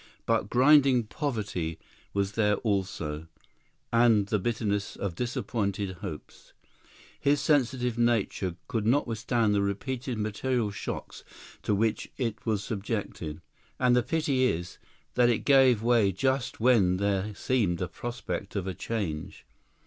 but 0.25 0.49
grinding 0.49 1.03
poverty 1.03 1.77
was 2.11 2.31
there 2.31 2.55
also, 2.55 3.27
and 3.93 4.29
the 4.29 4.39
bitterness 4.39 4.95
of 4.95 5.13
disappointed 5.13 5.97
hopes. 5.97 6.53
His 7.19 7.39
sensitive 7.39 7.99
nature 7.99 8.55
could 8.67 8.87
not 8.87 9.05
withstand 9.05 9.53
the 9.53 9.61
repeated 9.61 10.17
material 10.17 10.71
shocks 10.71 11.23
to 11.61 11.75
which 11.75 12.09
it 12.17 12.47
was 12.47 12.63
subjected. 12.63 13.41
And 13.77 13.95
the 13.95 14.01
pity 14.01 14.45
is, 14.45 14.79
that 15.13 15.29
it 15.29 15.45
gave 15.45 15.83
way 15.83 16.11
just 16.11 16.59
when 16.59 16.97
there 16.97 17.35
seemed 17.35 17.79
a 17.79 17.87
prospect 17.87 18.55
of 18.55 18.65
a 18.65 18.73
change. 18.73 19.45